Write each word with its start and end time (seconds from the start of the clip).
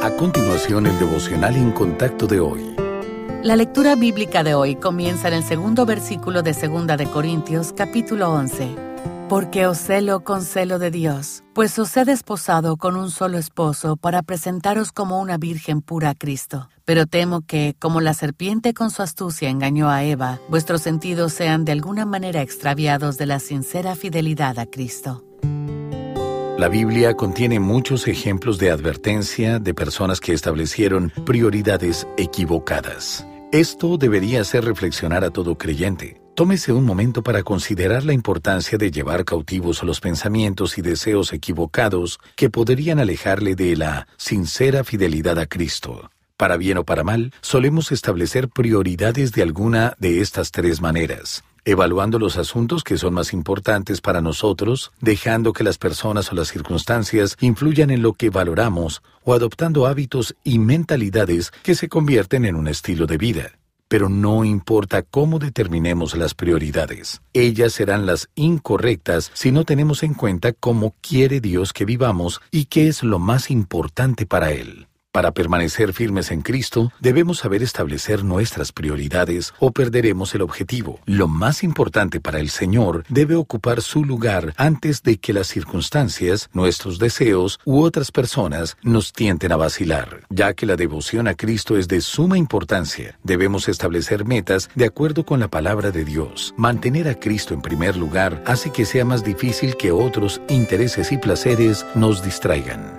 A 0.00 0.12
continuación, 0.12 0.86
el 0.86 0.96
devocional 1.00 1.56
en 1.56 1.72
contacto 1.72 2.28
de 2.28 2.38
hoy. 2.38 2.76
La 3.42 3.56
lectura 3.56 3.96
bíblica 3.96 4.44
de 4.44 4.54
hoy 4.54 4.76
comienza 4.76 5.26
en 5.26 5.34
el 5.34 5.42
segundo 5.42 5.86
versículo 5.86 6.42
de 6.42 6.54
Segunda 6.54 6.96
de 6.96 7.06
Corintios, 7.06 7.72
capítulo 7.76 8.32
11. 8.32 8.76
Porque 9.28 9.66
os 9.66 9.78
celo 9.78 10.22
con 10.22 10.42
celo 10.42 10.78
de 10.78 10.92
Dios, 10.92 11.42
pues 11.52 11.76
os 11.80 11.96
he 11.96 12.04
desposado 12.04 12.76
con 12.76 12.94
un 12.94 13.10
solo 13.10 13.38
esposo 13.38 13.96
para 13.96 14.22
presentaros 14.22 14.92
como 14.92 15.20
una 15.20 15.36
virgen 15.36 15.82
pura 15.82 16.10
a 16.10 16.14
Cristo. 16.14 16.68
Pero 16.84 17.06
temo 17.06 17.40
que, 17.40 17.74
como 17.80 18.00
la 18.00 18.14
serpiente 18.14 18.74
con 18.74 18.92
su 18.92 19.02
astucia 19.02 19.48
engañó 19.48 19.90
a 19.90 20.04
Eva, 20.04 20.38
vuestros 20.48 20.80
sentidos 20.80 21.32
sean 21.32 21.64
de 21.64 21.72
alguna 21.72 22.06
manera 22.06 22.40
extraviados 22.40 23.18
de 23.18 23.26
la 23.26 23.40
sincera 23.40 23.96
fidelidad 23.96 24.60
a 24.60 24.66
Cristo. 24.66 25.27
La 26.58 26.68
Biblia 26.68 27.14
contiene 27.14 27.60
muchos 27.60 28.08
ejemplos 28.08 28.58
de 28.58 28.72
advertencia 28.72 29.60
de 29.60 29.74
personas 29.74 30.18
que 30.18 30.32
establecieron 30.32 31.12
prioridades 31.24 32.08
equivocadas. 32.16 33.24
Esto 33.52 33.96
debería 33.96 34.40
hacer 34.40 34.64
reflexionar 34.64 35.22
a 35.22 35.30
todo 35.30 35.56
creyente. 35.56 36.20
Tómese 36.34 36.72
un 36.72 36.84
momento 36.84 37.22
para 37.22 37.44
considerar 37.44 38.02
la 38.02 38.12
importancia 38.12 38.76
de 38.76 38.90
llevar 38.90 39.24
cautivos 39.24 39.84
los 39.84 40.00
pensamientos 40.00 40.78
y 40.78 40.82
deseos 40.82 41.32
equivocados 41.32 42.18
que 42.34 42.50
podrían 42.50 42.98
alejarle 42.98 43.54
de 43.54 43.76
la 43.76 44.08
sincera 44.16 44.82
fidelidad 44.82 45.38
a 45.38 45.46
Cristo. 45.46 46.10
Para 46.36 46.56
bien 46.56 46.78
o 46.78 46.84
para 46.84 47.04
mal, 47.04 47.32
solemos 47.40 47.92
establecer 47.92 48.48
prioridades 48.48 49.30
de 49.30 49.42
alguna 49.42 49.94
de 50.00 50.20
estas 50.22 50.50
tres 50.50 50.80
maneras 50.80 51.44
evaluando 51.68 52.18
los 52.18 52.38
asuntos 52.38 52.82
que 52.82 52.96
son 52.96 53.12
más 53.12 53.34
importantes 53.34 54.00
para 54.00 54.22
nosotros, 54.22 54.90
dejando 55.02 55.52
que 55.52 55.64
las 55.64 55.76
personas 55.76 56.32
o 56.32 56.34
las 56.34 56.48
circunstancias 56.48 57.36
influyan 57.40 57.90
en 57.90 58.00
lo 58.00 58.14
que 58.14 58.30
valoramos 58.30 59.02
o 59.22 59.34
adoptando 59.34 59.86
hábitos 59.86 60.34
y 60.44 60.58
mentalidades 60.58 61.52
que 61.62 61.74
se 61.74 61.90
convierten 61.90 62.46
en 62.46 62.56
un 62.56 62.68
estilo 62.68 63.06
de 63.06 63.18
vida. 63.18 63.52
Pero 63.86 64.08
no 64.08 64.44
importa 64.44 65.02
cómo 65.02 65.38
determinemos 65.38 66.16
las 66.16 66.34
prioridades, 66.34 67.20
ellas 67.34 67.74
serán 67.74 68.06
las 68.06 68.30
incorrectas 68.34 69.30
si 69.34 69.52
no 69.52 69.64
tenemos 69.64 70.02
en 70.02 70.14
cuenta 70.14 70.54
cómo 70.54 70.94
quiere 71.02 71.40
Dios 71.40 71.74
que 71.74 71.84
vivamos 71.84 72.40
y 72.50 72.64
qué 72.66 72.88
es 72.88 73.02
lo 73.02 73.18
más 73.18 73.50
importante 73.50 74.24
para 74.24 74.52
Él. 74.52 74.88
Para 75.10 75.32
permanecer 75.32 75.94
firmes 75.94 76.30
en 76.30 76.42
Cristo, 76.42 76.92
debemos 77.00 77.38
saber 77.38 77.62
establecer 77.62 78.24
nuestras 78.24 78.72
prioridades 78.72 79.54
o 79.58 79.70
perderemos 79.70 80.34
el 80.34 80.42
objetivo. 80.42 81.00
Lo 81.06 81.28
más 81.28 81.64
importante 81.64 82.20
para 82.20 82.40
el 82.40 82.50
Señor 82.50 83.04
debe 83.08 83.34
ocupar 83.34 83.80
su 83.80 84.04
lugar 84.04 84.52
antes 84.58 85.02
de 85.02 85.16
que 85.16 85.32
las 85.32 85.46
circunstancias, 85.46 86.50
nuestros 86.52 86.98
deseos 86.98 87.58
u 87.64 87.80
otras 87.80 88.12
personas 88.12 88.76
nos 88.82 89.14
tienten 89.14 89.50
a 89.50 89.56
vacilar. 89.56 90.26
Ya 90.28 90.52
que 90.52 90.66
la 90.66 90.76
devoción 90.76 91.26
a 91.26 91.34
Cristo 91.34 91.78
es 91.78 91.88
de 91.88 92.02
suma 92.02 92.36
importancia, 92.36 93.18
debemos 93.24 93.68
establecer 93.68 94.26
metas 94.26 94.68
de 94.74 94.84
acuerdo 94.84 95.24
con 95.24 95.40
la 95.40 95.48
palabra 95.48 95.90
de 95.90 96.04
Dios. 96.04 96.52
Mantener 96.58 97.08
a 97.08 97.14
Cristo 97.14 97.54
en 97.54 97.62
primer 97.62 97.96
lugar 97.96 98.42
hace 98.46 98.70
que 98.70 98.84
sea 98.84 99.06
más 99.06 99.24
difícil 99.24 99.76
que 99.76 99.90
otros 99.90 100.42
intereses 100.50 101.12
y 101.12 101.16
placeres 101.16 101.86
nos 101.94 102.22
distraigan. 102.22 102.97